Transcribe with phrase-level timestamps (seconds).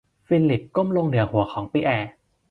[0.27, 2.09] ฟิลลิปก้มลงเหนือหัวของปิแอร์